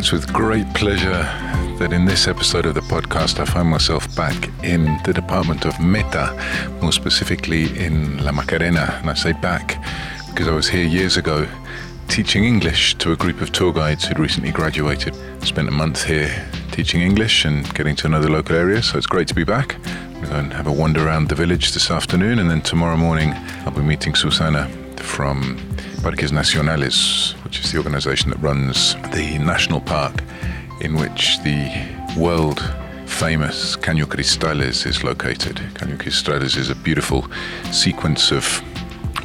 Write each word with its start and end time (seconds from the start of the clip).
It's 0.00 0.12
with 0.12 0.32
great 0.32 0.66
pleasure 0.72 1.28
that 1.78 1.92
in 1.92 2.06
this 2.06 2.26
episode 2.26 2.64
of 2.64 2.74
the 2.74 2.80
podcast 2.80 3.38
I 3.38 3.44
find 3.44 3.68
myself 3.68 4.16
back 4.16 4.48
in 4.64 4.98
the 5.04 5.12
department 5.12 5.66
of 5.66 5.78
Meta, 5.78 6.32
more 6.80 6.90
specifically 6.90 7.64
in 7.78 8.24
La 8.24 8.32
Macarena. 8.32 8.98
And 9.02 9.10
I 9.10 9.12
say 9.12 9.32
back 9.32 9.76
because 10.30 10.48
I 10.48 10.52
was 10.52 10.70
here 10.70 10.86
years 10.86 11.18
ago 11.18 11.46
teaching 12.08 12.44
English 12.44 12.94
to 12.94 13.12
a 13.12 13.16
group 13.16 13.42
of 13.42 13.52
tour 13.52 13.74
guides 13.74 14.06
who'd 14.06 14.18
recently 14.18 14.50
graduated. 14.50 15.14
Spent 15.44 15.68
a 15.68 15.70
month 15.70 16.04
here 16.04 16.48
teaching 16.72 17.02
English 17.02 17.44
and 17.44 17.72
getting 17.74 17.94
to 17.96 18.08
know 18.08 18.22
the 18.22 18.30
local 18.30 18.56
area, 18.56 18.82
so 18.82 18.96
it's 18.96 19.06
great 19.06 19.28
to 19.28 19.34
be 19.34 19.44
back. 19.44 19.76
We're 20.14 20.30
going 20.30 20.48
to 20.48 20.56
have 20.56 20.66
a 20.66 20.72
wander 20.72 21.06
around 21.06 21.28
the 21.28 21.34
village 21.34 21.72
this 21.72 21.90
afternoon, 21.90 22.38
and 22.38 22.50
then 22.50 22.62
tomorrow 22.62 22.96
morning 22.96 23.34
I'll 23.66 23.70
be 23.70 23.82
meeting 23.82 24.14
Susana 24.14 24.66
from 24.96 25.58
Parques 26.02 26.30
Nacionales, 26.30 27.32
which 27.44 27.60
is 27.60 27.72
the 27.72 27.78
organization 27.78 28.30
that 28.30 28.38
runs 28.38 28.94
the 29.12 29.38
national 29.38 29.82
park 29.82 30.14
in 30.80 30.94
which 30.94 31.38
the 31.42 31.70
world 32.16 32.62
famous 33.04 33.76
Caño 33.76 34.04
Cristales 34.04 34.86
is 34.86 35.04
located. 35.04 35.56
Caño 35.74 35.98
Cristales 35.98 36.56
is 36.56 36.70
a 36.70 36.74
beautiful 36.74 37.26
sequence 37.70 38.30
of 38.30 38.62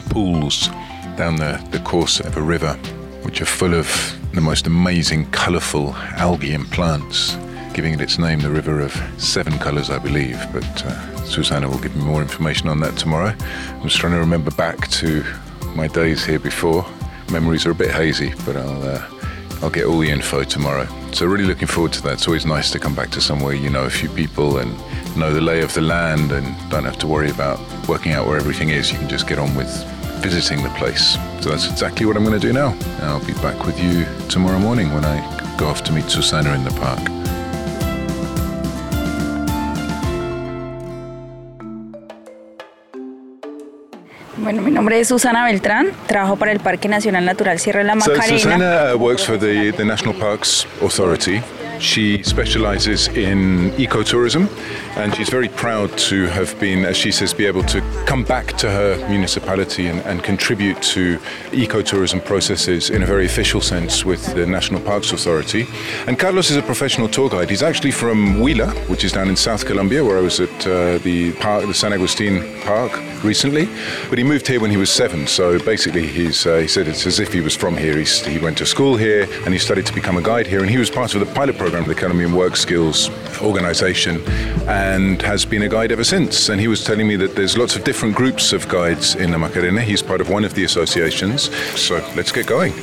pools 0.09 0.67
down 1.15 1.37
the, 1.37 1.65
the 1.71 1.79
course 1.79 2.19
of 2.19 2.35
a 2.35 2.41
river, 2.41 2.73
which 3.23 3.41
are 3.41 3.45
full 3.45 3.73
of 3.73 3.87
the 4.33 4.41
most 4.41 4.67
amazing, 4.67 5.31
colourful 5.31 5.95
algae 6.17 6.53
and 6.53 6.69
plants, 6.71 7.37
giving 7.73 7.93
it 7.93 8.01
its 8.01 8.19
name, 8.19 8.39
the 8.39 8.49
River 8.49 8.81
of 8.81 8.91
Seven 9.17 9.57
Colours, 9.59 9.89
I 9.89 9.99
believe. 9.99 10.37
But 10.51 10.85
uh, 10.85 11.15
Susana 11.23 11.69
will 11.69 11.79
give 11.79 11.95
me 11.95 12.03
more 12.03 12.21
information 12.21 12.67
on 12.67 12.81
that 12.81 12.97
tomorrow. 12.97 13.33
I'm 13.69 13.83
just 13.83 13.97
trying 13.97 14.13
to 14.13 14.19
remember 14.19 14.51
back 14.51 14.89
to 14.89 15.23
my 15.75 15.87
days 15.87 16.25
here 16.25 16.39
before. 16.39 16.85
Memories 17.31 17.65
are 17.65 17.71
a 17.71 17.75
bit 17.75 17.91
hazy, 17.91 18.33
but 18.45 18.55
I'll 18.55 18.83
uh, 18.83 19.07
I'll 19.61 19.69
get 19.69 19.85
all 19.85 19.99
the 19.99 20.09
info 20.09 20.43
tomorrow. 20.43 20.87
So 21.11 21.25
really 21.25 21.45
looking 21.45 21.67
forward 21.67 21.93
to 21.93 22.01
that. 22.03 22.13
It's 22.13 22.27
always 22.27 22.45
nice 22.45 22.71
to 22.71 22.79
come 22.79 22.95
back 22.95 23.09
to 23.11 23.21
somewhere 23.21 23.53
you 23.53 23.69
know 23.69 23.83
a 23.85 23.89
few 23.89 24.09
people 24.09 24.59
and 24.59 24.71
know 25.17 25.33
the 25.33 25.41
lay 25.41 25.61
of 25.61 25.73
the 25.73 25.81
land 25.81 26.31
and 26.31 26.45
don't 26.69 26.85
have 26.85 26.97
to 26.99 27.07
worry 27.07 27.29
about 27.29 27.59
working 27.87 28.11
out 28.11 28.27
where 28.27 28.37
everything 28.37 28.69
is. 28.69 28.91
You 28.91 28.97
can 28.97 29.09
just 29.09 29.27
get 29.27 29.39
on 29.39 29.53
with 29.55 29.69
visiting 30.21 30.63
the 30.63 30.69
place. 30.69 31.13
So 31.41 31.49
that's 31.49 31.69
exactly 31.69 32.05
what 32.05 32.17
I'm 32.17 32.23
going 32.23 32.39
to 32.39 32.47
do 32.47 32.53
now. 32.53 32.77
I'll 33.01 33.25
be 33.25 33.33
back 33.33 33.65
with 33.65 33.79
you 33.79 34.05
tomorrow 34.29 34.59
morning 34.59 34.93
when 34.93 35.05
I 35.05 35.57
go 35.57 35.67
off 35.67 35.83
to 35.85 35.91
meet 35.93 36.09
Susana 36.09 36.53
in 36.53 36.63
the 36.63 36.71
park. 36.71 37.24
Bueno, 44.37 44.61
mi 44.61 44.71
nombre 44.71 44.99
es 44.99 45.07
Susana 45.07 45.45
Beltrán, 45.45 45.91
trabajo 46.07 46.35
para 46.35 46.51
el 46.51 46.59
Parque 46.59 46.89
Nacional 46.89 47.23
Natural 47.23 47.57
Sierra 47.57 47.79
de 47.79 47.85
la 47.85 47.93
So 47.93 48.11
Macarena. 48.11 48.39
Susana 48.39 48.93
uh, 48.93 48.97
works 48.97 49.25
for 49.25 49.39
the, 49.39 49.71
the 49.71 49.85
National 49.85 50.13
Parks 50.13 50.67
Authority. 50.81 51.41
She 51.79 52.23
specializes 52.23 53.07
in 53.09 53.71
ecotourism 53.71 54.49
and 54.95 55.13
she's 55.13 55.29
very 55.29 55.49
proud 55.49 55.95
to 55.97 56.25
have 56.27 56.57
been, 56.59 56.85
as 56.85 56.95
she 56.95 57.11
says, 57.11 57.33
be 57.33 57.45
able 57.45 57.63
to 57.63 57.81
come 58.05 58.23
back 58.23 58.47
to 58.57 58.69
her 58.69 59.09
municipality 59.09 59.87
and, 59.87 59.99
and 60.01 60.23
contribute 60.23 60.81
to 60.81 61.17
ecotourism 61.51 62.23
processes 62.23 62.89
in 62.89 63.03
a 63.03 63.05
very 63.05 63.25
official 63.25 63.59
sense 63.59 64.05
with 64.05 64.33
the 64.35 64.45
National 64.45 64.79
Parks 64.79 65.11
Authority. 65.11 65.67
And 66.07 66.17
Carlos 66.17 66.49
is 66.49 66.55
a 66.55 66.61
professional 66.61 67.09
tour 67.09 67.29
guide. 67.29 67.49
He's 67.49 67.63
actually 67.63 67.91
from 67.91 68.35
Huila, 68.35 68.73
which 68.89 69.03
is 69.03 69.11
down 69.11 69.27
in 69.27 69.35
South 69.35 69.65
Colombia, 69.65 70.03
where 70.03 70.17
I 70.17 70.21
was 70.21 70.39
at 70.39 70.67
uh, 70.67 70.97
the 70.99 71.33
park, 71.33 71.65
the 71.65 71.73
San 71.73 71.91
Agustin 71.91 72.61
Park 72.61 72.93
recently. 73.23 73.67
But 74.09 74.17
he 74.17 74.23
moved 74.23 74.47
here 74.47 74.61
when 74.61 74.71
he 74.71 74.77
was 74.77 74.89
seven, 74.89 75.27
so 75.27 75.59
basically 75.59 76.07
he's, 76.07 76.45
uh, 76.45 76.57
he 76.57 76.67
said 76.67 76.87
it's 76.87 77.05
as 77.05 77.19
if 77.19 77.33
he 77.33 77.41
was 77.41 77.55
from 77.55 77.75
here. 77.75 77.97
He's, 77.97 78.25
he 78.25 78.37
went 78.37 78.57
to 78.59 78.65
school 78.65 78.95
here 78.95 79.27
and 79.43 79.53
he 79.53 79.59
studied 79.59 79.85
to 79.87 79.93
become 79.93 80.15
a 80.15 80.21
guide 80.21 80.47
here, 80.47 80.61
and 80.61 80.69
he 80.69 80.77
was 80.77 80.89
part 80.89 81.13
of 81.15 81.19
the 81.19 81.33
pilot 81.33 81.57
program 81.65 81.81
of 81.81 81.89
the 81.89 81.95
Colombian 81.95 82.31
Work 82.31 82.55
Skills 82.55 83.09
organization 83.41 84.21
and 84.67 85.19
has 85.23 85.45
been 85.45 85.63
a 85.63 85.67
guide 85.67 85.91
ever 85.91 86.03
since. 86.03 86.49
And 86.49 86.61
he 86.61 86.67
was 86.67 86.83
telling 86.83 87.07
me 87.07 87.15
that 87.15 87.35
there's 87.35 87.57
lots 87.57 87.75
of 87.75 87.83
different 87.83 88.15
groups 88.15 88.53
of 88.53 88.67
guides 88.67 89.15
in 89.15 89.31
the 89.31 89.39
Macarena. 89.39 89.81
He's 89.81 90.03
part 90.03 90.21
of 90.21 90.29
one 90.29 90.45
of 90.45 90.53
the 90.53 90.63
associations. 90.63 91.49
So 91.75 91.95
let's 92.15 92.31
get 92.31 92.45
going. 92.45 92.73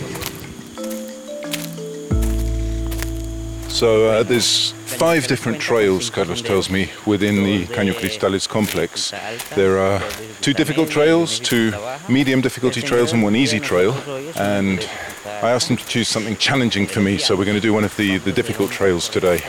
So 3.68 4.08
uh, 4.08 4.22
there's 4.24 4.72
five 4.72 5.28
different 5.28 5.60
trails, 5.60 6.10
Carlos 6.10 6.42
tells 6.42 6.68
me, 6.68 6.90
within 7.06 7.44
the 7.44 7.66
Caño 7.66 7.92
Cristales 7.92 8.48
complex. 8.48 9.12
There 9.54 9.78
are 9.78 10.00
two 10.40 10.54
difficult 10.54 10.90
trails, 10.90 11.38
two 11.38 11.72
medium 12.08 12.40
difficulty 12.40 12.82
trails, 12.82 13.12
and 13.12 13.22
one 13.22 13.36
easy 13.36 13.60
trail. 13.60 13.92
And 14.36 14.80
I 15.24 15.50
asked 15.52 15.68
him 15.68 15.76
to 15.76 15.86
choose 15.86 16.08
something 16.08 16.36
challenging 16.36 16.86
for 16.86 17.00
me, 17.00 17.16
so 17.16 17.36
we're 17.36 17.44
going 17.44 17.56
to 17.56 17.60
do 17.60 17.72
one 17.72 17.84
of 17.84 17.96
the, 17.96 18.18
the 18.18 18.32
difficult 18.32 18.72
trails 18.72 19.08
today. 19.08 19.40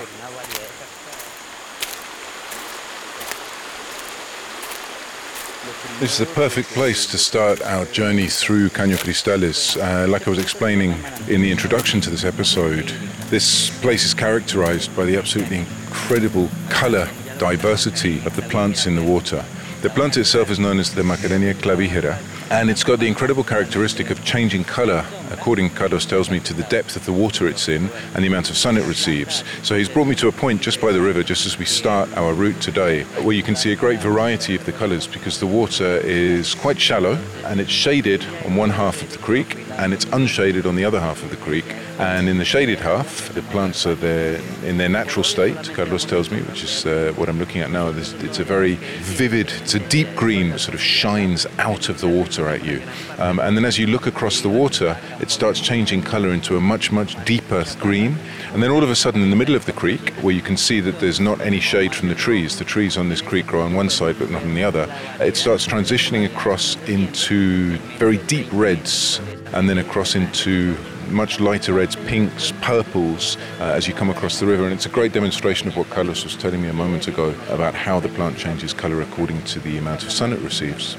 This 6.00 6.20
is 6.20 6.22
a 6.22 6.34
perfect 6.34 6.70
place 6.70 7.08
to 7.08 7.18
start 7.18 7.62
our 7.62 7.86
journey 7.86 8.28
through 8.28 8.70
Caño 8.70 8.98
Cristales. 8.98 9.78
Uh, 9.78 10.08
like 10.08 10.28
I 10.28 10.30
was 10.30 10.40
explaining 10.40 10.92
in 11.28 11.42
the 11.42 11.52
introduction 11.52 12.02
to 12.02 12.12
this 12.12 12.24
episode, 12.24 12.90
this 13.30 13.70
place 13.82 14.06
is 14.06 14.14
characterized 14.14 14.96
by 14.96 15.06
the 15.06 15.18
absolutely 15.18 15.60
incredible 15.60 16.50
color 16.70 17.10
diversity 17.40 18.20
of 18.26 18.36
the 18.36 18.44
plants 18.44 18.86
in 18.86 18.96
the 18.96 19.04
water. 19.04 19.44
The 19.82 19.90
plant 19.90 20.18
itself 20.18 20.52
is 20.52 20.60
known 20.60 20.78
as 20.80 20.94
the 20.94 21.02
Macarenia 21.02 21.56
clavigera, 21.56 22.20
and 22.54 22.70
it's 22.70 22.84
got 22.84 23.00
the 23.00 23.08
incredible 23.08 23.44
characteristic 23.44 24.12
of 24.12 24.24
changing 24.24 24.64
color, 24.64 25.04
according 25.32 25.72
Carlos 25.72 26.06
tells 26.06 26.30
me, 26.30 26.40
to 26.40 26.54
the 26.54 26.62
depth 26.64 26.96
of 26.96 27.04
the 27.04 27.12
water 27.12 27.48
it's 27.48 27.68
in 27.68 27.90
and 28.14 28.24
the 28.24 28.28
amount 28.28 28.52
of 28.52 28.56
sun 28.56 28.78
it 28.78 28.86
receives. 28.86 29.44
So 29.64 29.76
he's 29.76 29.90
brought 29.90 30.06
me 30.06 30.14
to 30.18 30.28
a 30.28 30.32
point 30.32 30.62
just 30.62 30.80
by 30.80 30.92
the 30.92 31.02
river, 31.02 31.24
just 31.24 31.48
as 31.48 31.58
we 31.58 31.66
start 31.66 32.16
our 32.16 32.32
route 32.32 32.62
today, 32.62 33.06
where 33.24 33.36
you 33.36 33.42
can 33.42 33.56
see 33.56 33.72
a 33.74 33.76
great 33.76 34.00
variety 34.00 34.54
of 34.54 34.64
the 34.66 34.72
colors 34.72 35.08
because 35.08 35.40
the 35.40 35.48
water 35.48 35.98
is 36.04 36.54
quite 36.54 36.80
shallow 36.80 37.18
and 37.46 37.60
it's 37.60 37.72
shaded 37.72 38.24
on 38.46 38.56
one 38.56 38.70
half 38.70 39.02
of 39.02 39.12
the 39.12 39.18
creek 39.18 39.63
and 39.78 39.94
it's 39.94 40.06
unshaded 40.06 40.66
on 40.66 40.76
the 40.76 40.86
other 40.86 41.00
half 41.00 41.24
of 41.24 41.30
the 41.30 41.38
creek. 41.38 41.66
And 42.00 42.28
in 42.28 42.38
the 42.38 42.46
shaded 42.46 42.80
half, 42.80 43.30
the 43.34 43.44
plants 43.44 43.86
are 43.86 43.96
there 43.96 44.42
in 44.64 44.78
their 44.78 44.90
natural 44.90 45.24
state, 45.24 45.74
Carlos 45.74 46.06
tells 46.06 46.32
me, 46.32 46.42
which 46.42 46.64
is 46.64 46.86
uh, 46.86 47.14
what 47.16 47.30
I'm 47.30 47.38
looking 47.38 47.62
at 47.62 47.70
now. 47.70 47.90
It's 47.90 48.40
a 48.40 48.44
very 48.44 48.76
vivid, 49.02 49.52
it's 49.62 49.76
a 49.76 49.88
deep 49.90 50.08
green 50.16 50.50
that 50.50 50.60
sort 50.60 50.74
of 50.74 50.82
shines 50.82 51.46
out 51.60 51.90
of 51.90 52.02
the 52.02 52.08
water 52.08 52.48
at 52.48 52.66
you. 52.66 52.82
Um, 53.20 53.40
and 53.40 53.56
then 53.56 53.64
as 53.64 53.78
you 53.78 53.88
look 53.88 54.08
across 54.08 54.42
the 54.42 54.50
water, 54.50 54.98
it 55.20 55.30
starts 55.30 55.60
changing 55.60 56.02
colour 56.02 56.30
into 56.30 56.58
a 56.58 56.62
much, 56.62 56.92
much 56.92 57.24
deeper 57.26 57.64
green. 57.80 58.18
And 58.54 58.64
then 58.64 58.72
all 58.72 58.84
of 58.84 58.90
a 58.90 58.96
sudden, 58.96 59.22
in 59.22 59.30
the 59.30 59.36
middle 59.36 59.56
of 59.56 59.66
the 59.66 59.74
creek, 59.74 60.14
where 60.22 60.34
you 60.34 60.42
can 60.42 60.58
see 60.58 60.80
that 60.80 61.00
there's 61.00 61.20
not 61.20 61.42
any 61.42 61.60
shade 61.60 61.94
from 61.94 62.10
the 62.10 62.16
trees, 62.16 62.58
the 62.58 62.66
trees 62.66 62.98
on 62.98 63.10
this 63.10 63.22
creek 63.22 63.48
grow 63.48 63.62
on 63.62 63.74
one 63.74 63.90
side 63.90 64.18
but 64.18 64.32
not 64.32 64.42
on 64.42 64.56
the 64.56 64.64
other, 64.64 64.88
it 65.20 65.38
starts 65.38 65.68
transitioning 65.68 66.26
across 66.26 66.76
into 66.88 67.78
very 68.00 68.18
deep 68.18 68.48
reds 68.52 69.20
and 69.54 69.70
then 69.70 69.78
across 69.78 70.16
into 70.16 70.78
much 71.10 71.40
lighter 71.40 71.74
reds, 71.74 71.96
pinks, 71.96 72.52
purples 72.62 73.38
uh, 73.60 73.66
as 73.66 73.88
you 73.88 73.94
come 73.94 74.10
across 74.10 74.40
the 74.40 74.46
river. 74.46 74.64
And 74.64 74.74
it's 74.74 74.86
a 74.86 74.90
great 74.90 75.14
demonstration 75.14 75.68
of 75.68 75.78
what 75.78 75.90
Carlos 75.90 76.24
was 76.24 76.36
telling 76.36 76.62
me 76.62 76.70
a 76.70 76.74
moment 76.74 77.08
ago 77.08 77.36
about 77.50 77.74
how 77.74 78.00
the 78.00 78.10
plant 78.10 78.38
changes 78.38 78.74
colour 78.74 79.02
according 79.02 79.42
to 79.44 79.60
the 79.60 79.78
amount 79.78 80.04
of 80.04 80.12
sun 80.12 80.34
it 80.34 80.40
receives. 80.40 80.98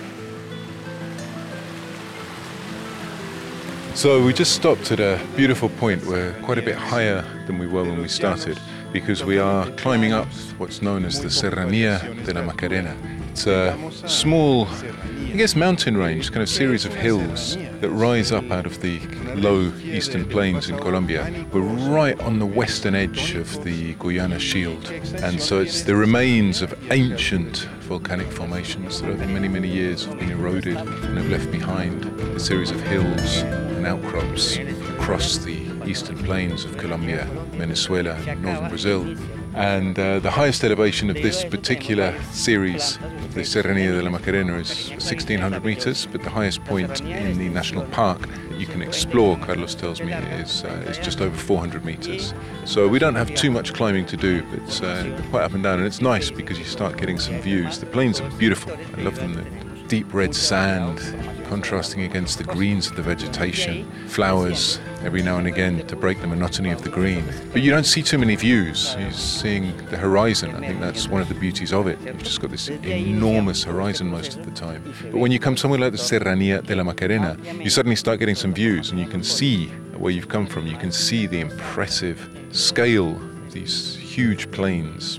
So 3.94 4.24
we 4.24 4.32
just 4.32 4.54
stopped 4.54 4.90
at 4.90 4.98
a 4.98 5.24
beautiful 5.36 5.68
point. 5.68 6.04
We're 6.04 6.32
quite 6.42 6.58
a 6.58 6.62
bit 6.62 6.74
higher 6.74 7.22
than 7.46 7.58
we 7.58 7.66
were 7.66 7.84
when 7.84 8.02
we 8.02 8.08
started 8.08 8.58
because 8.92 9.24
we 9.24 9.38
are 9.38 9.70
climbing 9.72 10.12
up 10.12 10.26
what's 10.58 10.82
known 10.82 11.04
as 11.04 11.20
the 11.20 11.28
Serranía 11.28 12.00
de 12.24 12.34
la 12.34 12.42
Macarena. 12.42 12.96
It's 13.34 13.48
a 13.48 13.72
uh, 13.72 13.90
small 14.06 14.68
I 14.68 15.32
guess 15.36 15.56
mountain 15.56 15.96
range, 15.96 16.30
kind 16.30 16.40
of 16.40 16.48
series 16.48 16.84
of 16.84 16.94
hills 16.94 17.56
that 17.80 17.90
rise 17.90 18.30
up 18.30 18.48
out 18.52 18.64
of 18.64 18.80
the 18.80 19.00
low 19.34 19.72
eastern 19.82 20.24
plains 20.24 20.70
in 20.70 20.78
Colombia. 20.78 21.44
We're 21.52 21.62
right 21.62 22.18
on 22.20 22.38
the 22.38 22.46
western 22.46 22.94
edge 22.94 23.34
of 23.34 23.64
the 23.64 23.94
Guiana 23.94 24.38
Shield, 24.38 24.88
and 25.16 25.42
so 25.42 25.58
it's 25.58 25.82
the 25.82 25.96
remains 25.96 26.62
of 26.62 26.72
ancient 26.92 27.66
volcanic 27.80 28.30
formations 28.30 29.00
that 29.00 29.10
over 29.10 29.26
many, 29.26 29.48
many 29.48 29.68
years 29.68 30.04
have 30.04 30.16
been 30.16 30.30
eroded 30.30 30.76
and 30.76 31.18
have 31.18 31.28
left 31.28 31.50
behind 31.50 32.04
a 32.04 32.38
series 32.38 32.70
of 32.70 32.80
hills 32.82 33.38
and 33.38 33.84
outcrops 33.84 34.58
across 34.96 35.38
the 35.38 35.58
eastern 35.84 36.18
plains 36.18 36.64
of 36.64 36.78
Colombia, 36.78 37.24
Venezuela, 37.54 38.14
and 38.28 38.42
northern 38.42 38.68
Brazil, 38.68 39.16
and 39.54 39.98
uh, 39.98 40.18
the 40.18 40.30
highest 40.30 40.64
elevation 40.64 41.10
of 41.10 41.16
this 41.16 41.44
particular 41.44 42.20
series 42.32 42.96
of 42.96 43.34
the 43.34 43.42
Serranía 43.42 43.92
de 43.92 44.02
la 44.02 44.10
Macarena 44.10 44.56
is 44.56 44.90
1600 44.90 45.64
meters, 45.64 46.06
but 46.10 46.22
the 46.22 46.30
highest 46.30 46.64
point 46.64 47.00
in 47.00 47.38
the 47.38 47.48
national 47.48 47.84
park 47.86 48.28
you 48.52 48.66
can 48.66 48.82
explore, 48.82 49.36
Carlos 49.38 49.74
tells 49.74 50.00
me, 50.00 50.12
is, 50.12 50.64
uh, 50.64 50.68
is 50.88 50.98
just 50.98 51.20
over 51.20 51.36
400 51.36 51.84
meters. 51.84 52.34
So 52.64 52.88
we 52.88 52.98
don't 52.98 53.14
have 53.14 53.34
too 53.34 53.50
much 53.50 53.74
climbing 53.74 54.06
to 54.06 54.16
do, 54.16 54.42
but 54.42 54.58
it's 54.60 54.80
uh, 54.80 55.20
quite 55.30 55.44
up 55.44 55.54
and 55.54 55.62
down, 55.62 55.78
and 55.78 55.86
it's 55.86 56.00
nice 56.00 56.30
because 56.30 56.58
you 56.58 56.64
start 56.64 56.96
getting 56.96 57.18
some 57.18 57.38
views. 57.40 57.78
The 57.78 57.86
plains 57.86 58.20
are 58.20 58.30
beautiful. 58.30 58.76
I 58.96 59.02
love 59.02 59.16
them. 59.16 59.34
The 59.34 59.88
deep 59.88 60.12
red 60.12 60.34
sand 60.34 60.98
contrasting 61.44 62.02
against 62.02 62.38
the 62.38 62.44
greens 62.44 62.86
of 62.86 62.96
the 62.96 63.02
vegetation, 63.02 63.90
flowers 64.08 64.80
every 65.02 65.22
now 65.22 65.38
and 65.38 65.46
again 65.46 65.86
to 65.86 65.96
break 65.96 66.20
the 66.20 66.26
monotony 66.26 66.70
of 66.70 66.82
the 66.82 66.88
green. 66.88 67.24
But 67.52 67.62
you 67.62 67.70
don't 67.70 67.84
see 67.84 68.02
too 68.02 68.18
many 68.18 68.36
views. 68.36 68.96
You're 68.98 69.12
seeing 69.12 69.76
the 69.88 69.96
horizon. 69.96 70.54
I 70.54 70.60
think 70.66 70.80
that's 70.80 71.08
one 71.08 71.20
of 71.20 71.28
the 71.28 71.34
beauties 71.34 71.72
of 71.72 71.86
it. 71.86 72.00
You've 72.00 72.22
just 72.22 72.40
got 72.40 72.50
this 72.50 72.68
enormous 72.68 73.62
horizon 73.62 74.10
most 74.10 74.36
of 74.36 74.44
the 74.44 74.50
time. 74.50 74.82
But 75.02 75.18
when 75.18 75.32
you 75.32 75.38
come 75.38 75.56
somewhere 75.56 75.80
like 75.80 75.92
the 75.92 75.98
Serranía 75.98 76.64
de 76.64 76.74
la 76.74 76.82
Macarena, 76.82 77.36
you 77.62 77.70
suddenly 77.70 77.96
start 77.96 78.18
getting 78.18 78.34
some 78.34 78.54
views 78.54 78.90
and 78.90 78.98
you 78.98 79.06
can 79.06 79.22
see 79.22 79.68
where 79.98 80.12
you've 80.12 80.28
come 80.28 80.46
from. 80.46 80.66
You 80.66 80.76
can 80.76 80.92
see 80.92 81.26
the 81.26 81.40
impressive 81.40 82.28
scale 82.52 83.16
of 83.16 83.52
these 83.52 83.96
huge 83.96 84.50
plains 84.50 85.18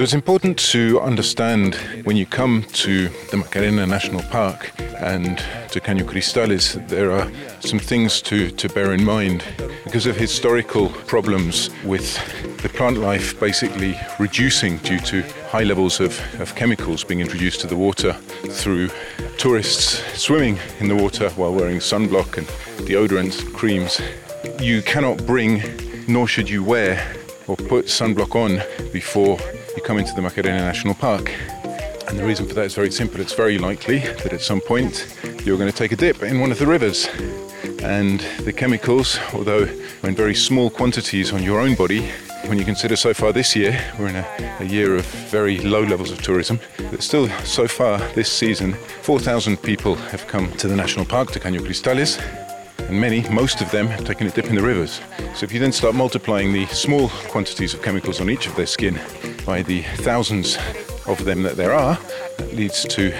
So 0.00 0.04
it's 0.04 0.14
important 0.14 0.58
to 0.70 0.98
understand 1.02 1.74
when 2.04 2.16
you 2.16 2.24
come 2.24 2.62
to 2.72 3.10
the 3.30 3.36
Macarena 3.36 3.86
National 3.86 4.22
Park 4.22 4.72
and 4.78 5.36
to 5.72 5.78
Caño 5.78 6.04
Cristales, 6.04 6.88
there 6.88 7.12
are 7.12 7.30
some 7.60 7.78
things 7.78 8.22
to, 8.22 8.50
to 8.50 8.70
bear 8.70 8.94
in 8.94 9.04
mind 9.04 9.44
because 9.84 10.06
of 10.06 10.16
historical 10.16 10.88
problems 10.88 11.68
with 11.84 12.16
the 12.62 12.70
plant 12.70 12.96
life 12.96 13.38
basically 13.38 13.94
reducing 14.18 14.78
due 14.78 15.00
to 15.00 15.20
high 15.50 15.64
levels 15.64 16.00
of, 16.00 16.18
of 16.40 16.54
chemicals 16.54 17.04
being 17.04 17.20
introduced 17.20 17.60
to 17.60 17.66
the 17.66 17.76
water 17.76 18.14
through 18.48 18.88
tourists 19.36 20.02
swimming 20.18 20.58
in 20.78 20.88
the 20.88 20.96
water 20.96 21.28
while 21.32 21.52
wearing 21.52 21.76
sunblock 21.76 22.38
and 22.38 22.46
deodorants, 22.88 23.44
creams. 23.52 24.00
You 24.62 24.80
cannot 24.80 25.26
bring, 25.26 25.60
nor 26.08 26.26
should 26.26 26.48
you 26.48 26.64
wear 26.64 27.14
or 27.46 27.56
put 27.56 27.84
sunblock 27.84 28.34
on 28.34 28.62
before 28.92 29.38
you 29.76 29.82
come 29.82 29.98
into 29.98 30.14
the 30.14 30.22
Macarena 30.22 30.58
National 30.58 30.94
Park. 30.94 31.32
And 32.08 32.18
the 32.18 32.24
reason 32.24 32.46
for 32.46 32.54
that 32.54 32.64
is 32.64 32.74
very 32.74 32.90
simple. 32.90 33.20
It's 33.20 33.34
very 33.34 33.58
likely 33.58 33.98
that 33.98 34.32
at 34.32 34.40
some 34.40 34.60
point 34.60 35.06
you're 35.44 35.56
going 35.58 35.70
to 35.70 35.76
take 35.76 35.92
a 35.92 35.96
dip 35.96 36.22
in 36.22 36.40
one 36.40 36.50
of 36.50 36.58
the 36.58 36.66
rivers. 36.66 37.08
And 37.82 38.20
the 38.42 38.52
chemicals, 38.52 39.18
although 39.32 39.68
in 40.02 40.14
very 40.14 40.34
small 40.34 40.70
quantities 40.70 41.32
on 41.32 41.42
your 41.42 41.60
own 41.60 41.74
body, 41.74 42.10
when 42.46 42.58
you 42.58 42.64
consider 42.64 42.96
so 42.96 43.14
far 43.14 43.32
this 43.32 43.54
year, 43.54 43.80
we're 43.98 44.08
in 44.08 44.16
a, 44.16 44.56
a 44.60 44.64
year 44.64 44.96
of 44.96 45.06
very 45.30 45.58
low 45.58 45.82
levels 45.82 46.10
of 46.10 46.20
tourism, 46.20 46.58
but 46.90 47.02
still 47.02 47.28
so 47.44 47.68
far 47.68 47.98
this 48.14 48.30
season, 48.30 48.72
4,000 49.02 49.56
people 49.58 49.94
have 49.94 50.26
come 50.26 50.50
to 50.52 50.66
the 50.66 50.74
national 50.76 51.04
park, 51.04 51.30
to 51.32 51.40
Caño 51.40 51.60
Cristales, 51.60 52.18
and 52.90 53.00
many, 53.00 53.22
most 53.28 53.60
of 53.60 53.70
them, 53.70 53.86
have 53.86 54.04
taken 54.04 54.26
a 54.26 54.30
dip 54.32 54.46
in 54.46 54.56
the 54.56 54.62
rivers. 54.62 55.00
So 55.36 55.44
if 55.44 55.52
you 55.52 55.60
then 55.60 55.70
start 55.70 55.94
multiplying 55.94 56.52
the 56.52 56.66
small 56.66 57.08
quantities 57.28 57.72
of 57.72 57.82
chemicals 57.82 58.20
on 58.20 58.28
each 58.28 58.48
of 58.48 58.56
their 58.56 58.66
skin 58.66 58.98
by 59.46 59.62
the 59.62 59.82
thousands 59.98 60.58
of 61.06 61.24
them 61.24 61.44
that 61.44 61.56
there 61.56 61.72
are, 61.72 61.96
that 62.38 62.52
leads 62.52 62.82
to 62.86 63.14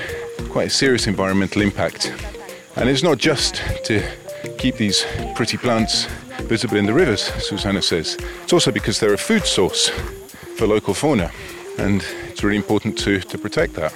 quite 0.49 0.67
a 0.67 0.71
serious 0.71 1.07
environmental 1.07 1.63
impact. 1.63 2.13
And 2.75 2.89
it's 2.89 3.05
not 3.05 3.19
just 3.19 3.63
to 3.85 4.03
keep 4.59 4.75
these 4.75 5.07
pretty 5.37 5.57
plants 5.57 6.07
visible 6.49 6.77
in 6.77 6.87
the 6.87 6.95
rivers, 6.95 7.23
Susana 7.35 7.81
says. 7.81 8.17
It's 8.43 8.53
also 8.53 8.73
because 8.73 8.99
they're 8.99 9.15
a 9.15 9.19
food 9.19 9.47
source 9.47 9.89
for 10.57 10.67
local 10.67 10.95
fauna, 10.95 11.31
and 11.79 12.05
it's 12.27 12.43
really 12.43 12.57
important 12.57 12.99
to, 12.99 13.21
to 13.21 13.39
protect 13.39 13.75
that. 13.75 13.95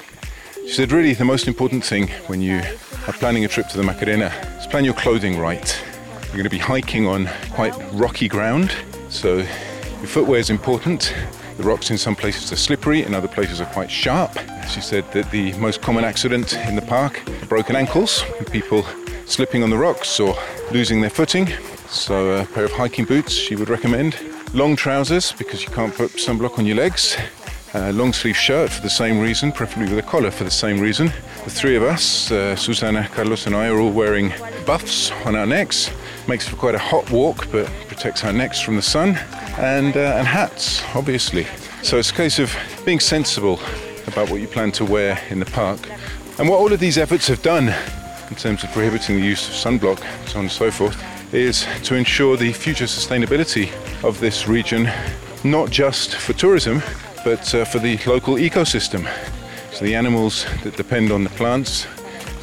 She 0.66 0.72
said, 0.72 0.92
really, 0.92 1.14
the 1.14 1.24
most 1.24 1.48
important 1.48 1.84
thing 1.84 2.10
when 2.28 2.40
you 2.40 2.62
are 3.06 3.12
planning 3.12 3.44
a 3.44 3.48
trip 3.48 3.68
to 3.68 3.76
the 3.76 3.82
Macarena 3.82 4.32
is 4.58 4.66
plan 4.66 4.84
your 4.84 4.94
clothing 4.94 5.38
right. 5.38 5.82
You're 6.24 6.32
going 6.32 6.44
to 6.44 6.50
be 6.50 6.58
hiking 6.58 7.06
on 7.06 7.28
quite 7.52 7.74
rocky 7.92 8.28
ground, 8.28 8.74
so 9.10 9.36
your 9.36 10.06
footwear 10.06 10.40
is 10.40 10.48
important. 10.48 11.14
The 11.58 11.64
rocks 11.64 11.90
in 11.90 11.98
some 11.98 12.16
places 12.16 12.50
are 12.50 12.56
slippery, 12.56 13.02
in 13.02 13.14
other 13.14 13.28
places 13.28 13.60
are 13.60 13.66
quite 13.66 13.90
sharp. 13.90 14.32
She 14.68 14.80
said 14.80 15.10
that 15.12 15.30
the 15.30 15.52
most 15.58 15.82
common 15.82 16.02
accident 16.02 16.54
in 16.66 16.76
the 16.76 16.82
park 16.82 17.22
broken 17.48 17.76
ankles, 17.76 18.24
people 18.50 18.84
slipping 19.26 19.62
on 19.62 19.70
the 19.70 19.78
rocks 19.78 20.18
or 20.18 20.34
losing 20.72 21.00
their 21.00 21.10
footing. 21.10 21.48
So, 21.88 22.38
uh, 22.38 22.42
a 22.42 22.46
pair 22.46 22.64
of 22.64 22.72
hiking 22.72 23.04
boots 23.04 23.32
she 23.32 23.54
would 23.54 23.68
recommend. 23.68 24.18
Long 24.54 24.76
trousers 24.76 25.32
because 25.32 25.62
you 25.62 25.68
can't 25.68 25.94
put 25.94 26.12
sunblock 26.12 26.58
on 26.58 26.64
your 26.64 26.76
legs 26.76 27.16
long 27.74 28.12
sleeve 28.12 28.36
shirt 28.36 28.70
for 28.70 28.82
the 28.82 28.90
same 28.90 29.20
reason, 29.20 29.52
preferably 29.52 29.94
with 29.94 30.04
a 30.04 30.08
collar 30.08 30.30
for 30.30 30.44
the 30.44 30.50
same 30.50 30.80
reason. 30.80 31.12
The 31.44 31.50
three 31.50 31.76
of 31.76 31.82
us, 31.82 32.30
uh, 32.30 32.56
Susana, 32.56 33.08
Carlos, 33.08 33.46
and 33.46 33.54
I, 33.54 33.68
are 33.68 33.78
all 33.78 33.90
wearing 33.90 34.32
buffs 34.64 35.10
on 35.26 35.34
our 35.34 35.46
necks. 35.46 35.90
Makes 36.26 36.48
for 36.48 36.56
quite 36.56 36.74
a 36.74 36.78
hot 36.78 37.10
walk, 37.10 37.50
but 37.50 37.66
protects 37.88 38.24
our 38.24 38.32
necks 38.32 38.60
from 38.60 38.76
the 38.76 38.82
sun. 38.82 39.16
And, 39.58 39.96
uh, 39.96 40.16
and 40.16 40.26
hats, 40.26 40.82
obviously. 40.94 41.46
So 41.82 41.98
it's 41.98 42.10
a 42.10 42.14
case 42.14 42.38
of 42.38 42.54
being 42.84 43.00
sensible 43.00 43.60
about 44.06 44.30
what 44.30 44.40
you 44.40 44.48
plan 44.48 44.72
to 44.72 44.84
wear 44.84 45.20
in 45.30 45.38
the 45.38 45.46
park. 45.46 45.80
And 46.38 46.48
what 46.48 46.60
all 46.60 46.72
of 46.72 46.80
these 46.80 46.96
efforts 46.96 47.28
have 47.28 47.42
done, 47.42 47.74
in 48.28 48.36
terms 48.36 48.64
of 48.64 48.70
prohibiting 48.72 49.16
the 49.16 49.26
use 49.26 49.48
of 49.48 49.54
sunblock, 49.54 49.98
so 50.28 50.38
on 50.38 50.44
and 50.46 50.52
so 50.52 50.70
forth, 50.70 50.96
is 51.34 51.66
to 51.82 51.94
ensure 51.94 52.36
the 52.36 52.52
future 52.52 52.84
sustainability 52.84 53.70
of 54.02 54.18
this 54.20 54.48
region, 54.48 54.88
not 55.44 55.70
just 55.70 56.14
for 56.14 56.32
tourism, 56.32 56.82
but 57.24 57.54
uh, 57.54 57.64
for 57.64 57.78
the 57.78 57.96
local 58.06 58.34
ecosystem. 58.34 59.08
So 59.72 59.84
the 59.84 59.94
animals 59.94 60.44
that 60.62 60.76
depend 60.76 61.10
on 61.10 61.24
the 61.24 61.30
plants, 61.30 61.86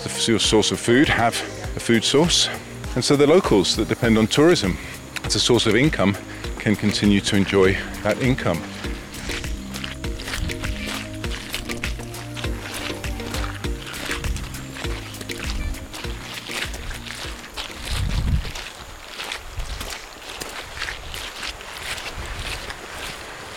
the 0.04 0.40
source 0.40 0.72
of 0.72 0.80
food, 0.80 1.08
have 1.08 1.36
a 1.76 1.80
food 1.80 2.04
source. 2.04 2.50
And 2.96 3.06
so 3.06 3.16
the 3.16 3.28
locals 3.28 3.76
that 3.76 3.88
depend 3.88 4.18
on 4.18 4.28
tourism 4.28 4.78
as 5.24 5.36
a 5.36 5.40
source 5.40 5.68
of 5.68 5.76
income 5.76 6.18
can 6.58 6.76
continue 6.76 7.22
to 7.22 7.36
enjoy 7.36 7.78
that 8.02 8.20
income. 8.22 8.62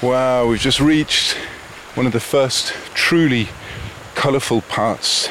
Wow, 0.05 0.49
we've 0.49 0.61
just 0.61 0.81
reached 0.81 1.33
one 1.95 2.05
of 2.05 2.13
the 2.13 2.21
first 2.21 2.75
truly 2.93 3.49
colourful 4.15 4.61
parts 4.61 5.31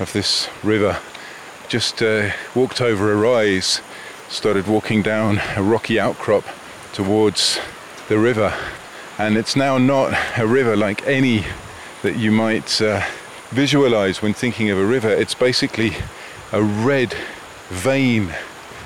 of 0.00 0.10
this 0.14 0.48
river. 0.62 0.98
Just 1.68 2.02
uh, 2.02 2.30
walked 2.54 2.80
over 2.80 3.12
a 3.12 3.16
rise, 3.16 3.82
started 4.30 4.66
walking 4.66 5.02
down 5.02 5.42
a 5.56 5.62
rocky 5.62 6.00
outcrop 6.00 6.44
towards 6.94 7.60
the 8.08 8.18
river, 8.18 8.54
and 9.18 9.36
it's 9.36 9.56
now 9.56 9.76
not 9.76 10.18
a 10.38 10.46
river 10.46 10.74
like 10.74 11.06
any 11.06 11.44
that 12.00 12.16
you 12.16 12.32
might 12.32 12.80
uh, 12.80 13.02
visualize 13.50 14.22
when 14.22 14.32
thinking 14.32 14.70
of 14.70 14.78
a 14.78 14.86
river. 14.86 15.10
It's 15.10 15.34
basically 15.34 15.92
a 16.50 16.62
red 16.62 17.14
vein 17.68 18.34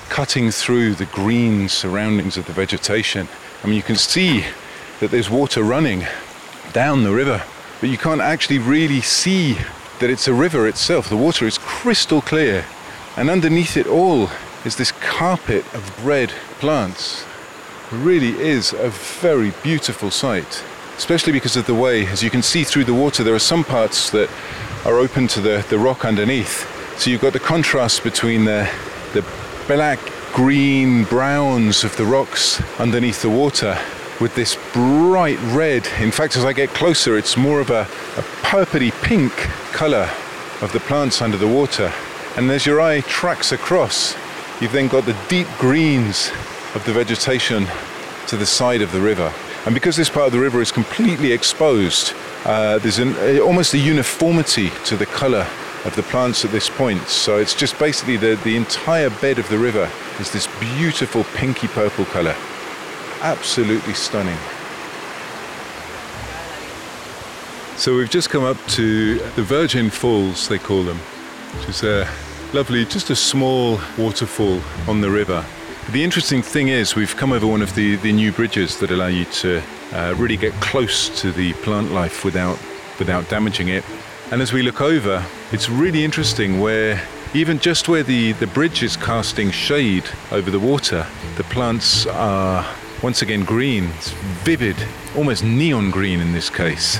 cutting 0.09 0.51
through 0.51 0.97
the 0.97 1.07
green 1.07 1.69
surroundings 1.69 2.37
of 2.37 2.47
the 2.47 2.53
vegetation. 2.53 3.29
I 3.63 3.69
mean, 3.69 3.77
you 3.77 3.85
can 3.85 3.95
see 3.95 4.45
that 5.01 5.11
there's 5.11 5.29
water 5.29 5.63
running 5.63 6.07
down 6.73 7.05
the 7.05 7.13
river, 7.13 7.43
but 7.81 7.91
you 7.91 7.99
can't 7.99 8.21
actually 8.21 8.59
really 8.59 9.01
see 9.01 9.55
that 10.01 10.11
it's 10.11 10.29
a 10.29 10.35
river 10.35 10.67
itself. 10.67 11.09
The 11.09 11.17
water 11.17 11.47
is 11.47 11.59
crystal 11.59 12.21
clear, 12.21 12.65
and 13.17 13.31
underneath 13.31 13.77
it 13.77 13.87
all 13.87 14.31
is 14.65 14.77
this 14.77 14.93
carpet 14.93 15.65
of 15.75 16.07
red 16.07 16.31
plants. 16.59 17.25
It 17.93 17.97
really 17.97 18.39
is 18.41 18.73
a 18.73 18.89
very 18.89 19.53
beautiful 19.63 20.11
sight, 20.11 20.65
especially 20.97 21.33
because 21.33 21.57
of 21.57 21.67
the 21.67 21.75
way, 21.75 22.07
as 22.07 22.23
you 22.23 22.31
can 22.31 22.43
see 22.43 22.65
through 22.65 22.85
the 22.85 22.95
water, 22.95 23.23
there 23.23 23.35
are 23.35 23.39
some 23.39 23.65
parts 23.65 24.11
that 24.11 24.31
are 24.85 24.99
open 24.99 25.29
to 25.29 25.41
the, 25.41 25.65
the 25.69 25.79
rock 25.79 26.05
underneath. 26.05 26.67
So 26.99 27.11
you've 27.11 27.21
got 27.21 27.33
the 27.33 27.41
contrast 27.41 28.03
between 28.03 28.45
the, 28.45 28.69
the 29.13 29.25
black, 29.67 29.99
green, 30.33 31.05
browns 31.05 31.85
of 31.85 31.97
the 31.97 32.05
rocks 32.05 32.63
underneath 32.81 33.23
the 33.23 33.31
water 33.31 33.79
with 34.21 34.35
this 34.35 34.57
bright 34.73 35.39
red. 35.53 35.87
In 36.01 36.11
fact, 36.11 36.37
as 36.37 36.45
I 36.45 36.53
get 36.53 36.71
closer, 36.71 37.17
it's 37.17 37.37
more 37.37 37.61
of 37.61 37.71
a, 37.71 37.83
a 37.83 38.25
purpley 38.43 38.91
pink 39.03 39.33
colour 39.73 40.11
of 40.63 40.73
the 40.73 40.81
plants 40.81 41.21
under 41.21 41.37
the 41.37 41.49
water. 41.49 41.93
And 42.37 42.51
as 42.51 42.67
your 42.67 42.81
eye 42.81 43.01
tracks 43.03 43.53
across, 43.53 44.15
you've 44.61 44.73
then 44.73 44.89
got 44.89 45.05
the 45.05 45.17
deep 45.29 45.49
greens 45.59 46.31
of 46.75 46.83
the 46.85 46.93
vegetation 46.93 47.67
to 48.29 48.37
the 48.37 48.47
side 48.47 48.83
of 48.83 48.93
the 48.93 49.01
river. 49.01 49.33
And 49.67 49.75
because 49.75 49.97
this 49.97 50.09
part 50.09 50.27
of 50.27 50.33
the 50.33 50.41
river 50.41 50.61
is 50.61 50.71
completely 50.71 51.33
exposed, 51.33 52.15
uh, 52.45 52.79
there's 52.79 52.99
an, 52.99 53.41
almost 53.41 53.75
a 53.75 53.79
uniformity 53.79 54.71
to 54.85 54.97
the 54.97 55.07
colour 55.07 55.47
of 55.85 55.95
the 55.95 56.03
plants 56.05 56.45
at 56.45 56.51
this 56.51 56.69
point. 56.69 57.03
So 57.09 57.39
it's 57.39 57.55
just 57.55 57.79
basically 57.79 58.17
the, 58.17 58.39
the 58.45 58.57
entire 58.57 59.11
bed 59.11 59.39
of 59.39 59.49
the 59.49 59.59
river 59.59 59.91
is 60.21 60.31
this 60.33 60.47
beautiful 60.59 61.25
pinky 61.35 61.69
purple 61.69 62.05
colour. 62.07 62.35
Absolutely 63.23 63.95
stunning. 63.95 64.37
So 67.77 67.97
we've 67.97 68.11
just 68.11 68.31
come 68.31 68.45
up 68.45 68.57
to 68.69 69.19
the 69.37 69.43
Virgin 69.43 69.91
Falls, 69.91 70.49
they 70.49 70.59
call 70.59 70.83
them, 70.83 70.99
which 71.59 71.69
is 71.69 71.83
a 71.83 72.09
lovely, 72.53 72.85
just 72.85 73.11
a 73.11 73.17
small 73.17 73.79
waterfall 73.99 74.61
on 74.89 75.01
the 75.01 75.11
river. 75.11 75.45
The 75.93 76.03
interesting 76.03 76.43
thing 76.43 76.69
is 76.69 76.97
we've 76.97 77.15
come 77.17 77.33
over 77.33 77.47
one 77.47 77.63
of 77.63 77.75
the, 77.75 77.97
the 77.97 78.13
new 78.13 78.33
bridges 78.33 78.79
that 78.81 78.91
allow 78.91 79.07
you 79.07 79.25
to 79.27 79.63
uh, 79.93 80.15
really 80.17 80.37
get 80.37 80.53
close 80.55 81.09
to 81.21 81.31
the 81.33 81.53
plant 81.55 81.93
life 81.93 82.25
without, 82.25 82.59
without 82.99 83.29
damaging 83.29 83.69
it. 83.69 83.85
And 84.31 84.43
as 84.43 84.53
we 84.53 84.63
look 84.63 84.81
over, 84.81 85.25
it's 85.53 85.69
really 85.69 86.05
interesting 86.05 86.61
where 86.61 87.01
even 87.35 87.59
just 87.59 87.89
where 87.89 88.03
the, 88.03 88.33
the 88.33 88.47
bridge 88.49 88.83
is 88.83 88.97
casting 88.97 89.51
shade 89.51 90.05
over 90.33 90.51
the 90.51 90.59
water, 90.59 91.07
the 91.37 91.45
plants 91.45 92.07
are 92.07 92.67
once 93.03 93.23
again 93.23 93.45
green. 93.45 93.85
It's 93.97 94.11
vivid, 94.45 94.77
almost 95.17 95.45
neon 95.45 95.91
green 95.91 96.21
in 96.21 96.33
this 96.33 96.51
case. 96.51 96.99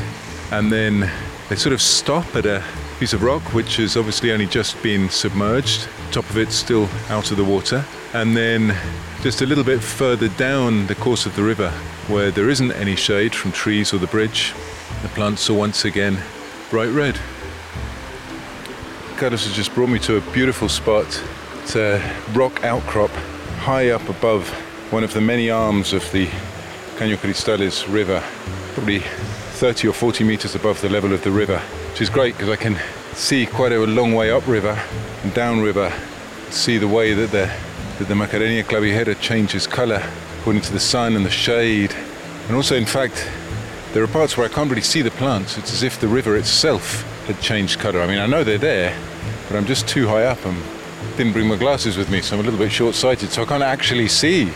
And 0.53 0.71
then 0.71 1.11
they 1.49 1.57
sort 1.57 1.73
of 1.73 1.81
stop 1.81 2.37
at 2.37 2.47
a 2.47 2.63
piece 2.99 3.13
of 3.13 3.23
rock 3.23 3.43
which 3.53 3.77
has 3.77 3.97
obviously 3.97 4.33
only 4.33 4.47
just 4.47 4.81
been 4.83 5.09
submerged. 5.11 5.89
Top 6.13 6.29
of 6.31 6.39
it 6.39 6.53
still 6.53 6.89
out 7.09 7.31
of 7.31 7.37
the 7.37 7.45
water. 7.45 7.85
And 8.15 8.37
then 8.37 8.77
just 9.23 9.43
a 9.43 9.47
little 9.47 9.65
bit 9.65 9.83
further 9.83 10.29
down 10.29 10.87
the 10.87 10.95
course 10.95 11.27
of 11.27 11.35
the 11.37 11.43
river 11.43 11.71
where 12.09 12.31
there 12.31 12.49
isn't 12.49 12.73
any 12.73 12.97
shade 12.97 13.35
from 13.35 13.53
trees 13.53 13.93
or 13.93 13.99
the 13.99 14.07
bridge, 14.07 14.55
the 15.03 15.09
plants 15.09 15.51
are 15.51 15.55
once 15.55 15.85
again 15.85 16.19
bright 16.71 16.91
red. 16.91 17.19
Carlos 19.17 19.47
has 19.47 19.55
just 19.55 19.75
brought 19.75 19.89
me 19.89 19.99
to 20.01 20.17
a 20.17 20.21
beautiful 20.33 20.69
spot. 20.69 21.07
It's 21.63 21.75
a 21.75 21.99
rock 22.33 22.63
outcrop 22.65 23.11
high 23.59 23.91
up 23.91 24.09
above 24.09 24.49
one 24.91 25.03
of 25.03 25.13
the 25.13 25.21
many 25.21 25.51
arms 25.51 25.93
of 25.93 26.11
the 26.13 26.27
Caño 26.97 27.17
Cristales 27.17 27.93
River, 27.93 28.23
probably 28.73 29.01
30 29.01 29.89
or 29.89 29.93
40 29.93 30.23
meters 30.23 30.55
above 30.55 30.81
the 30.81 30.89
level 30.89 31.13
of 31.13 31.25
the 31.25 31.31
river, 31.31 31.59
which 31.91 32.01
is 32.01 32.09
great 32.09 32.35
because 32.35 32.49
I 32.49 32.55
can 32.55 32.79
see 33.13 33.47
quite 33.47 33.73
a 33.73 33.85
long 33.85 34.15
way 34.15 34.31
upriver 34.31 34.81
and 35.25 35.35
downriver, 35.35 35.93
see 36.51 36.79
the 36.79 36.87
way 36.87 37.15
that 37.15 37.33
the, 37.33 37.53
that 37.99 38.07
the 38.07 38.15
Macarena 38.15 38.63
clavigera 38.63 39.21
changes 39.21 39.67
color 39.67 40.01
according 40.39 40.63
to 40.63 40.73
the 40.73 40.79
sun 40.79 41.17
and 41.17 41.27
the 41.27 41.31
shade. 41.31 41.93
And 42.47 42.55
also, 42.55 42.77
in 42.77 42.87
fact, 42.87 43.29
there 43.93 44.05
are 44.05 44.09
parts 44.09 44.37
where 44.37 44.49
I 44.49 44.53
can't 44.53 44.71
really 44.71 44.83
see 44.83 45.03
the 45.03 45.11
plants. 45.11 45.59
It's 45.59 45.73
as 45.73 45.83
if 45.83 45.99
the 45.99 46.09
river 46.09 46.37
itself 46.37 47.03
had 47.27 47.41
changed 47.41 47.81
colour. 47.81 48.01
I 48.01 48.07
mean, 48.07 48.19
I 48.19 48.27
know 48.27 48.45
they're 48.45 48.57
there, 48.57 48.97
but 49.49 49.57
I'm 49.57 49.67
just 49.67 49.89
too 49.89 50.07
high 50.07 50.27
up 50.27 50.45
and 50.47 50.57
didn't 51.17 51.33
bring 51.33 51.49
my 51.49 51.57
glasses 51.57 51.97
with 51.97 52.09
me, 52.09 52.21
so 52.21 52.37
I'm 52.37 52.41
a 52.41 52.45
little 52.45 52.59
bit 52.59 52.71
short-sighted, 52.71 53.31
so 53.31 53.43
I 53.43 53.47
can't 53.47 53.65
actually 53.65 54.07
see 54.07 54.53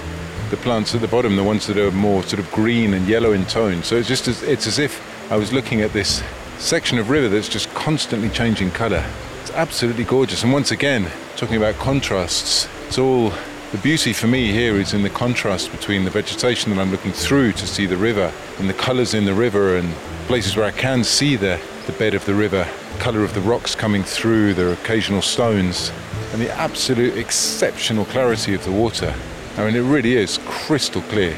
the 0.50 0.56
plants 0.58 0.94
at 0.94 1.00
the 1.00 1.08
bottom, 1.08 1.36
the 1.36 1.44
ones 1.44 1.66
that 1.68 1.78
are 1.78 1.92
more 1.92 2.22
sort 2.24 2.40
of 2.40 2.50
green 2.50 2.94
and 2.94 3.06
yellow 3.06 3.32
in 3.32 3.46
tone. 3.46 3.82
So 3.82 3.96
it's 3.96 4.08
just 4.08 4.26
as, 4.26 4.42
it's 4.42 4.66
as 4.66 4.78
if 4.78 5.00
I 5.30 5.36
was 5.36 5.52
looking 5.52 5.80
at 5.80 5.92
this 5.92 6.22
section 6.58 6.98
of 6.98 7.08
river 7.08 7.28
that's 7.28 7.48
just 7.48 7.72
constantly 7.72 8.28
changing 8.28 8.72
colour. 8.72 9.04
It's 9.40 9.52
absolutely 9.52 10.04
gorgeous. 10.04 10.42
And 10.42 10.52
once 10.52 10.72
again, 10.72 11.10
talking 11.36 11.56
about 11.56 11.76
contrasts, 11.76 12.68
it's 12.88 12.98
all 12.98 13.32
the 13.70 13.78
beauty 13.78 14.12
for 14.12 14.26
me 14.26 14.50
here 14.50 14.74
is 14.74 14.92
in 14.92 15.02
the 15.02 15.10
contrast 15.10 15.70
between 15.70 16.04
the 16.04 16.10
vegetation 16.10 16.74
that 16.74 16.80
I'm 16.80 16.90
looking 16.90 17.12
through 17.12 17.52
to 17.52 17.66
see 17.68 17.86
the 17.86 17.96
river 17.96 18.32
and 18.58 18.68
the 18.68 18.74
colours 18.74 19.14
in 19.14 19.24
the 19.24 19.34
river 19.34 19.76
and 19.76 19.94
places 20.26 20.56
where 20.56 20.66
I 20.66 20.72
can 20.72 21.04
see 21.04 21.36
the, 21.36 21.60
the 21.86 21.92
bed 21.92 22.14
of 22.14 22.24
the 22.24 22.34
river, 22.34 22.68
colour 22.98 23.22
of 23.22 23.32
the 23.34 23.40
rocks 23.42 23.76
coming 23.76 24.02
through, 24.02 24.54
the 24.54 24.72
occasional 24.72 25.22
stones, 25.22 25.92
and 26.32 26.42
the 26.42 26.50
absolute 26.50 27.16
exceptional 27.16 28.04
clarity 28.06 28.54
of 28.54 28.64
the 28.64 28.72
water. 28.72 29.14
I 29.56 29.64
mean, 29.64 29.76
it 29.76 29.82
really 29.82 30.16
is 30.16 30.38
crystal 30.46 31.02
clear. 31.02 31.36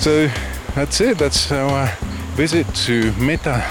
So 0.00 0.28
that's 0.74 1.00
it. 1.00 1.18
That's 1.18 1.50
our 1.50 1.86
visit 2.34 2.66
to 2.86 3.12
Meta 3.12 3.64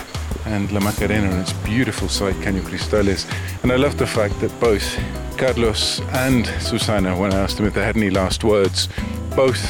and 0.46 0.72
La 0.72 0.80
Macarena 0.80 1.30
and 1.30 1.42
its 1.42 1.54
beautiful 1.54 2.10
site, 2.10 2.36
Caño 2.38 2.62
Cristales. 2.62 3.32
And 3.62 3.72
I 3.72 3.76
love 3.76 3.98
the 3.98 4.08
fact 4.08 4.40
that 4.42 4.52
both 4.60 5.00
Carlos 5.38 6.00
and 6.12 6.48
Susana, 6.60 7.16
when 7.18 7.34
I 7.34 7.38
asked 7.38 7.58
them 7.58 7.66
if 7.66 7.74
they 7.74 7.84
had 7.84 7.98
any 7.98 8.10
last 8.10 8.44
words, 8.44 8.90
both 9.36 9.62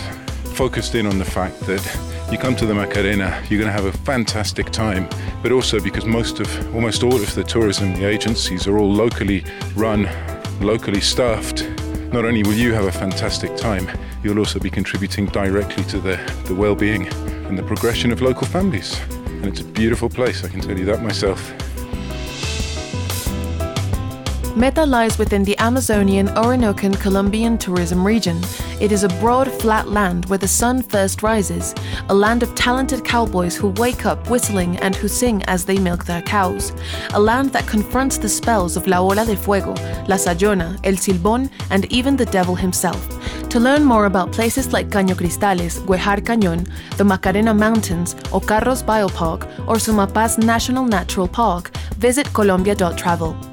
focused 0.56 0.96
in 0.96 1.06
on 1.06 1.20
the 1.20 1.26
fact 1.26 1.60
that 1.62 1.82
you 2.34 2.40
come 2.40 2.56
to 2.56 2.66
the 2.66 2.74
Macarena, 2.74 3.44
you're 3.48 3.60
going 3.60 3.72
to 3.72 3.72
have 3.72 3.86
a 3.86 3.96
fantastic 4.00 4.72
time, 4.72 5.08
but 5.44 5.52
also 5.52 5.80
because 5.80 6.04
most 6.04 6.40
of, 6.40 6.76
almost 6.76 7.04
all 7.04 7.14
of 7.14 7.36
the 7.36 7.44
tourism 7.44 7.94
the 7.94 8.06
agencies 8.06 8.66
are 8.66 8.80
all 8.80 8.92
locally 8.92 9.46
run, 9.76 10.10
locally 10.60 11.00
staffed. 11.00 11.70
Not 12.12 12.26
only 12.26 12.42
will 12.42 12.56
you 12.56 12.74
have 12.74 12.86
a 12.86 12.92
fantastic 12.92 13.56
time, 13.56 13.88
you'll 14.24 14.40
also 14.40 14.58
be 14.58 14.72
contributing 14.72 15.28
directly 15.28 15.84
to 15.84 16.00
the, 16.00 16.16
the 16.48 16.56
well-being 16.56 17.08
and 17.46 17.56
the 17.56 17.64
progression 17.64 18.12
of 18.12 18.24
local 18.24 18.48
families. 18.48 19.00
And 19.28 19.46
it's 19.46 19.62
a 19.62 19.66
beautiful 19.66 20.10
place, 20.10 20.44
I 20.44 20.48
can 20.48 20.60
tell 20.60 20.78
you 20.78 20.86
that 20.86 21.04
myself. 21.04 21.54
Meta 24.56 24.86
lies 24.86 25.18
within 25.18 25.44
the 25.44 25.58
Amazonian 25.58 26.28
Orinocan 26.36 26.94
Colombian 27.02 27.58
tourism 27.58 28.06
region. 28.06 28.40
It 28.80 28.92
is 28.92 29.04
a 29.04 29.08
broad, 29.20 29.52
flat 29.52 29.88
land 29.88 30.26
where 30.26 30.38
the 30.38 30.48
sun 30.48 30.84
first 30.84 31.24
rises, 31.24 31.74
a 32.08 32.14
land 32.14 32.44
of 32.44 32.54
talented 32.54 33.04
cowboys 33.04 33.56
who 33.56 33.70
wake 33.70 34.06
up 34.06 34.30
whistling 34.30 34.78
and 34.78 34.96
who 34.96 35.08
sing 35.08 35.42
as 35.46 35.66
they 35.66 35.80
milk 35.80 36.06
their 36.06 36.22
cows, 36.22 36.72
a 37.16 37.20
land 37.20 37.52
that 37.54 37.66
confronts 37.66 38.20
the 38.20 38.30
spells 38.30 38.78
of 38.78 38.86
La 38.86 39.00
Bola 39.00 39.26
de 39.26 39.36
Fuego, 39.36 39.74
La 40.08 40.18
Sayona, 40.18 40.80
El 40.84 40.94
Silbón, 40.94 41.50
and 41.72 41.92
even 41.92 42.16
the 42.16 42.28
devil 42.28 42.54
himself. 42.54 43.10
To 43.50 43.60
learn 43.60 43.84
more 43.84 44.06
about 44.06 44.32
places 44.32 44.72
like 44.72 44.90
Caño 44.90 45.16
Cristales, 45.16 45.80
Guejar 45.88 46.22
Cañón, 46.22 46.70
the 46.98 47.04
Macarena 47.04 47.56
Mountains, 47.56 48.14
Ocarros 48.32 48.84
Biopark, 48.84 49.68
or 49.68 49.78
Sumapaz 49.78 50.38
National 50.38 50.86
Natural 50.86 51.28
Park, 51.28 51.76
visit 51.98 52.32
colombia.travel. 52.34 53.53